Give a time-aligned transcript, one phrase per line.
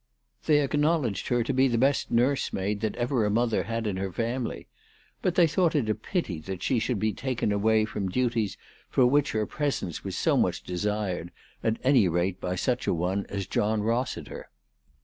[0.47, 4.11] They acknowledged her to be the best nursemaid that ever a mother had in her
[4.11, 4.67] family;
[5.21, 8.57] but they thought it a pity that she should be taken away from duties
[8.89, 11.03] for which her presence was so much 328 ALICE
[11.61, 11.71] DUGDALE.
[11.71, 14.49] desired, at any rate by such a one as John Rossiter.